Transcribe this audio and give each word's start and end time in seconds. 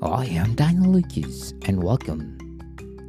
I 0.00 0.26
am 0.26 0.54
Daniel 0.54 0.92
Lucas 0.92 1.54
and 1.66 1.82
welcome 1.82 2.38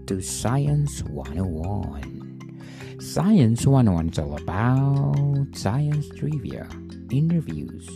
to 0.08 0.21
Science 0.21 1.04
101. 1.04 2.98
Science 3.00 3.68
101 3.68 4.10
is 4.10 4.18
all 4.18 4.36
about 4.36 5.46
science 5.55 6.10
trivia, 6.18 6.68
interviews, 7.12 7.88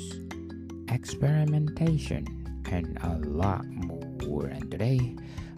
experimentation, 0.89 2.27
and 2.70 3.00
a 3.02 3.18
lot 3.27 3.66
more. 3.66 4.45
And 4.45 4.70
today 4.70 5.16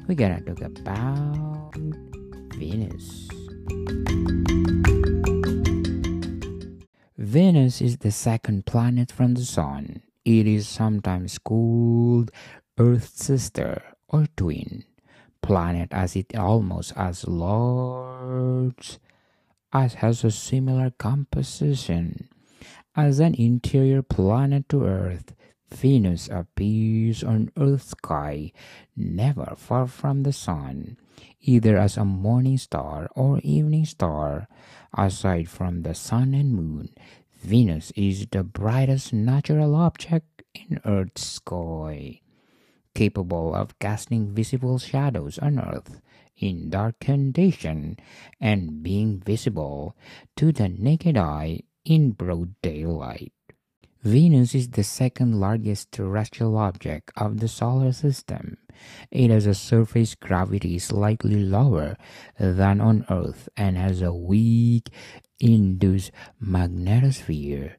we're 0.07 0.15
gonna 0.15 0.39
talk 0.39 0.61
about 0.61 1.75
Venus. 2.55 3.27
Venus 7.17 7.81
is 7.81 7.97
the 7.97 8.11
second 8.11 8.65
planet 8.65 9.11
from 9.11 9.33
the 9.33 9.43
Sun. 9.43 10.03
It 10.23 10.47
is 10.47 10.69
sometimes 10.69 11.37
called 11.37 12.31
Earth's 12.77 13.23
sister 13.23 13.81
or 14.09 14.27
twin 14.35 14.83
planet 15.41 15.89
as 15.91 16.15
it 16.15 16.35
almost 16.35 16.91
as 16.97 17.25
large 17.25 18.99
as 19.71 19.93
has 19.95 20.23
a 20.25 20.31
similar 20.31 20.89
composition 20.89 22.27
as 22.95 23.19
an 23.19 23.33
interior 23.35 24.01
planet 24.01 24.67
to 24.67 24.83
Earth. 24.83 25.33
Venus 25.69 26.27
appears 26.29 27.23
on 27.23 27.51
Earth's 27.57 27.91
sky, 27.91 28.51
never 28.95 29.55
far 29.57 29.87
from 29.87 30.23
the 30.23 30.33
sun, 30.33 30.97
either 31.41 31.77
as 31.77 31.95
a 31.97 32.05
morning 32.05 32.57
star 32.57 33.09
or 33.15 33.39
evening 33.39 33.85
star. 33.85 34.47
Aside 34.93 35.49
from 35.49 35.83
the 35.83 35.93
sun 35.93 36.33
and 36.33 36.53
moon, 36.53 36.89
Venus 37.41 37.91
is 37.95 38.27
the 38.27 38.43
brightest 38.43 39.13
natural 39.13 39.75
object 39.75 40.43
in 40.53 40.79
Earth's 40.85 41.25
sky, 41.25 42.21
capable 42.95 43.53
of 43.53 43.77
casting 43.77 44.33
visible 44.33 44.79
shadows 44.79 45.37
on 45.37 45.59
Earth 45.59 46.01
in 46.37 46.69
dark 46.69 46.99
condition 46.99 47.97
and 48.41 48.81
being 48.81 49.19
visible 49.19 49.95
to 50.35 50.51
the 50.51 50.69
naked 50.69 51.17
eye 51.17 51.61
in 51.85 52.11
broad 52.11 52.55
daylight. 52.61 53.31
Venus 54.01 54.53
is 54.53 54.69
the 54.69 54.83
second 54.83 55.39
largest 55.39 55.91
terrestrial 55.91 56.57
object 56.57 57.11
of 57.17 57.39
the 57.39 57.47
solar 57.47 57.91
system. 57.91 58.57
It 59.09 59.31
has 59.31 59.47
a 59.47 59.55
surface 59.55 60.13
gravity 60.13 60.77
slightly 60.77 61.41
lower 61.43 61.97
than 62.39 62.81
on 62.81 63.05
Earth 63.09 63.49
and 63.57 63.77
has 63.77 64.01
a 64.01 64.13
weak 64.13 64.89
induced 65.39 66.11
magnetosphere. 66.43 67.75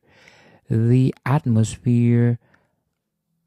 The 0.69 1.15
atmosphere 1.25 2.41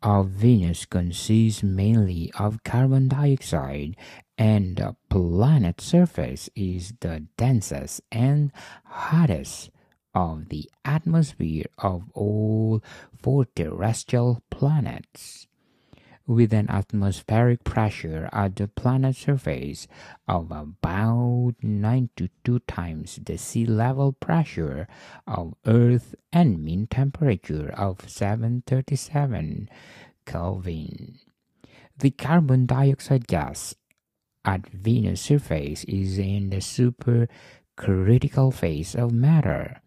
of 0.02 0.28
Venus 0.30 0.86
consists 0.86 1.62
mainly 1.62 2.32
of 2.38 2.64
carbon 2.64 3.10
dioxide, 3.10 3.98
and 4.38 4.78
the 4.78 4.96
planet's 5.10 5.84
surface 5.84 6.50
is 6.56 6.94
the 7.02 7.26
densest 7.38 8.02
and 8.12 8.52
hottest 8.86 9.70
of 10.16 10.50
the 10.50 10.70
atmosphere 10.86 11.66
of 11.78 12.04
all 12.14 12.82
four 13.22 13.46
terrestrial 13.56 14.42
planets. 14.50 15.49
With 16.30 16.54
an 16.54 16.70
atmospheric 16.70 17.64
pressure 17.64 18.30
at 18.32 18.56
the 18.56 18.68
planet's 18.68 19.18
surface 19.18 19.88
of 20.28 20.52
about 20.52 21.56
92 21.64 22.60
times 22.68 23.20
the 23.26 23.36
sea 23.36 23.66
level 23.66 24.14
pressure 24.14 24.88
of 25.26 25.56
Earth 25.66 26.14
and 26.32 26.64
mean 26.64 26.86
temperature 26.86 27.74
of 27.76 28.08
737 28.08 29.70
Kelvin. 30.28 31.18
The 31.98 32.12
carbon 32.12 32.68
dioxide 32.68 33.26
gas 33.26 33.74
at 34.46 34.70
Venus' 34.70 35.22
surface 35.22 35.84
is 35.86 36.20
in 36.20 36.52
the 36.52 36.58
supercritical 36.58 38.54
phase 38.54 38.94
of 38.94 39.12
matter 39.12 39.82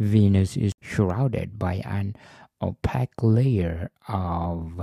Venus 0.00 0.56
is 0.56 0.72
shrouded 0.82 1.60
by 1.60 1.74
an 1.84 2.16
opaque 2.60 3.22
layer 3.22 3.92
of 4.08 4.82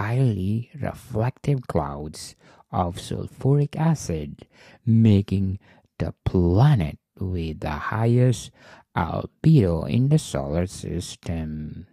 highly 0.00 0.70
reflective 0.80 1.66
clouds 1.66 2.34
of 2.70 2.96
sulfuric 2.96 3.76
acid, 3.76 4.48
making 4.86 5.58
the 5.98 6.14
planet 6.24 6.98
with 7.18 7.60
the 7.60 7.92
highest 7.92 8.50
albedo 8.96 9.84
in 9.84 10.08
the 10.08 10.18
solar 10.18 10.66
system. 10.66 11.86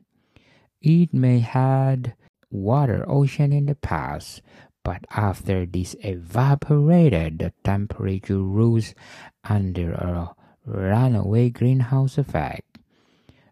It 0.81 1.13
may 1.13 1.39
had 1.39 2.15
water 2.49 3.03
ocean 3.05 3.51
in 3.51 3.65
the 3.65 3.75
past, 3.75 4.41
but 4.83 5.03
after 5.11 5.65
this 5.65 5.95
evaporated, 5.99 7.39
the 7.39 7.51
temperature 7.65 8.41
rose 8.41 8.95
under 9.43 9.91
a 9.91 10.33
runaway 10.65 11.49
greenhouse 11.49 12.17
effect. 12.17 12.68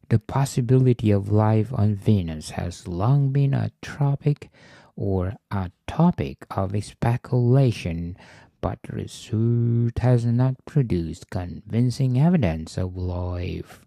The 0.09 0.19
possibility 0.19 1.11
of 1.11 1.33
life 1.33 1.73
on 1.73 1.95
Venus 1.95 2.51
has 2.51 2.87
long 2.87 3.33
been 3.33 3.53
a 3.53 3.71
topic 3.81 4.49
or 4.95 5.33
a 5.51 5.69
topic 5.85 6.45
of 6.49 6.81
speculation, 6.81 8.15
but 8.61 8.79
research 8.89 9.97
has 9.99 10.25
not 10.25 10.63
produced 10.63 11.29
convincing 11.29 12.17
evidence 12.17 12.77
of 12.77 12.95
life. 12.95 13.81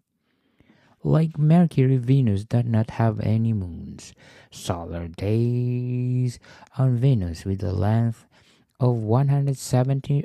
Like 1.02 1.38
Mercury, 1.38 1.96
Venus 1.96 2.44
does 2.44 2.66
not 2.66 2.90
have 2.90 3.20
any 3.20 3.54
moons. 3.54 4.12
Solar 4.50 5.08
days 5.08 6.38
on 6.76 6.98
Venus 6.98 7.46
with 7.46 7.62
a 7.62 7.72
length 7.72 8.26
of 8.78 8.96
170 8.96 10.24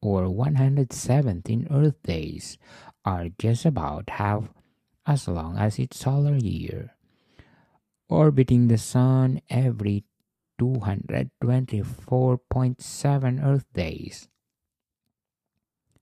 or 0.00 0.28
117 0.28 1.68
Earth 1.70 2.02
days 2.02 2.58
are 3.04 3.28
just 3.38 3.64
about 3.64 4.10
half 4.10 4.48
as 5.06 5.28
long 5.28 5.58
as 5.58 5.78
its 5.78 5.98
solar 5.98 6.36
year, 6.36 6.96
orbiting 8.08 8.68
the 8.68 8.78
Sun 8.78 9.42
every 9.50 10.04
224.7 10.60 13.44
Earth 13.44 13.66
days. 13.72 14.28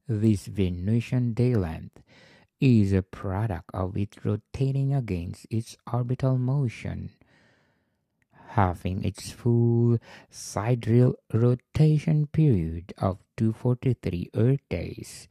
This 0.07 0.47
Venusian 0.47 1.33
day 1.35 1.55
length 1.55 2.03
is 2.61 2.93
a 2.93 3.03
product 3.03 3.71
of 3.73 3.97
it 3.97 4.17
rotating 4.25 4.93
against 4.93 5.47
its 5.51 5.77
orbital 5.91 6.37
motion 6.37 7.11
having 8.51 9.05
its 9.05 9.31
full 9.31 9.99
sidereal 10.29 11.15
rotation 11.33 12.27
period 12.27 12.93
of 12.99 13.19
243 13.37 14.31
Earth 14.35 14.61
days, 14.69 15.29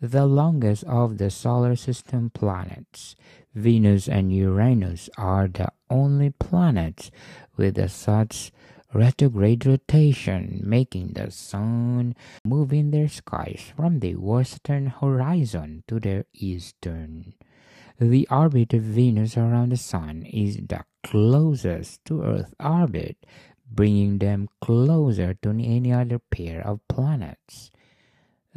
the 0.00 0.26
longest 0.26 0.84
of 0.84 1.18
the 1.18 1.30
solar 1.30 1.76
system 1.76 2.30
planets. 2.30 3.16
Venus 3.54 4.08
and 4.08 4.32
Uranus 4.32 5.10
are 5.18 5.48
the 5.48 5.72
only 5.90 6.30
planets 6.30 7.10
with 7.56 7.78
a 7.78 7.88
such 7.88 8.52
retrograde 8.94 9.66
rotation, 9.66 10.60
making 10.64 11.08
the 11.14 11.30
sun 11.30 12.14
move 12.44 12.72
in 12.72 12.90
their 12.90 13.08
skies 13.08 13.72
from 13.76 14.00
the 14.00 14.14
western 14.14 14.86
horizon 14.86 15.82
to 15.88 15.98
their 16.00 16.24
eastern. 16.32 17.34
The 18.00 18.28
orbit 18.30 18.74
of 18.74 18.82
Venus 18.82 19.36
around 19.36 19.72
the 19.72 19.76
Sun 19.76 20.22
is 20.22 20.56
the 20.56 20.84
closest 21.02 22.04
to 22.04 22.22
Earth 22.22 22.54
orbit, 22.60 23.16
bringing 23.68 24.18
them 24.18 24.48
closer 24.60 25.34
to 25.42 25.50
any 25.50 25.92
other 25.92 26.20
pair 26.20 26.64
of 26.64 26.78
planets. 26.86 27.72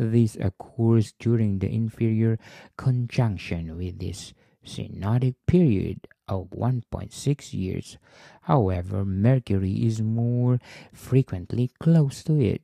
This 0.03 0.35
occurs 0.41 1.13
during 1.19 1.59
the 1.59 1.69
inferior 1.69 2.39
conjunction 2.75 3.77
with 3.77 3.99
this 3.99 4.33
synodic 4.65 5.35
period 5.45 6.07
of 6.27 6.49
1.6 6.49 7.53
years. 7.53 7.99
However, 8.41 9.05
Mercury 9.05 9.85
is 9.85 10.01
more 10.01 10.59
frequently 10.91 11.69
close 11.79 12.23
to 12.23 12.41
it. 12.41 12.63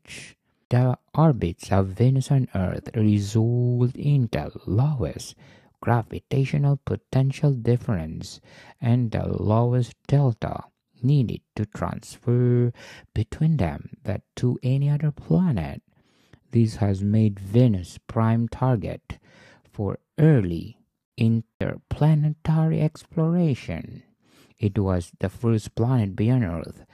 The 0.70 0.98
orbits 1.14 1.72
of 1.72 1.90
Venus 1.90 2.32
and 2.32 2.48
Earth 2.56 2.90
result 2.96 3.96
in 3.96 4.30
the 4.32 4.52
lowest 4.66 5.36
gravitational 5.80 6.80
potential 6.86 7.54
difference 7.54 8.42
and 8.82 9.12
the 9.12 9.28
lowest 9.28 9.94
delta 10.08 10.64
needed 11.04 11.42
to 11.56 11.68
transfer 11.68 12.74
between 13.14 13.58
them 13.58 13.92
that 14.02 14.24
to 14.38 14.58
any 14.64 14.90
other 14.90 15.12
planet. 15.12 15.84
This 16.52 16.76
has 16.78 17.04
made 17.04 17.40
Venus 17.40 18.00
prime 18.08 18.48
target 18.48 19.20
for 19.72 20.00
early 20.18 20.78
interplanetary 21.18 22.82
exploration. 22.82 24.04
It 24.58 24.78
was 24.78 25.12
the 25.20 25.30
first 25.30 25.76
planet 25.76 26.16
beyond 26.16 26.44
Earth 26.46 26.86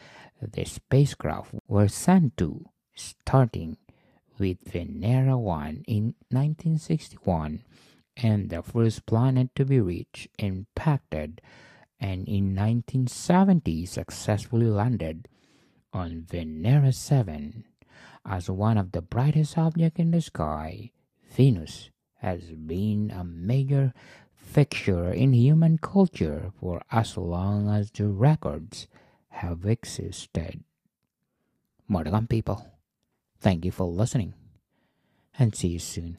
the 0.52 0.66
spacecraft 0.66 1.56
were 1.68 1.88
sent 1.88 2.38
to, 2.38 2.66
starting 2.96 3.78
with 4.38 4.64
Venera 4.66 5.40
1 5.40 5.84
in 5.88 6.16
1961 6.30 7.64
and 8.18 8.50
the 8.50 8.62
first 8.62 9.06
planet 9.06 9.50
to 9.56 9.66
be 9.66 9.80
reached 9.80 10.28
impacted 10.38 11.42
and 12.00 12.28
in 12.28 12.56
1970 12.56 13.86
successfully 13.86 14.68
landed 14.68 15.28
on 15.94 16.26
Venera 16.30 16.94
7 16.94 17.66
as 18.26 18.50
one 18.50 18.78
of 18.78 18.92
the 18.92 19.02
brightest 19.02 19.58
objects 19.58 20.00
in 20.00 20.12
the 20.12 20.22
sky, 20.22 20.92
Venus 21.36 21.90
has 22.20 22.42
been 22.52 23.12
a 23.12 23.24
major 23.24 23.94
fixture 24.34 25.12
in 25.12 25.34
human 25.34 25.78
culture 25.78 26.52
for 26.60 26.82
as 26.92 27.18
long 27.18 27.70
as 27.70 27.92
the 27.92 28.08
records 28.08 28.88
have 29.30 29.66
existed. 29.66 30.64
Morgan 31.88 32.28
people, 32.28 32.72
thank 33.40 33.66
you 33.66 33.72
for 33.72 33.86
listening 33.86 34.34
and 35.38 35.56
see 35.56 35.70
you 35.70 35.80
soon. 35.80 36.18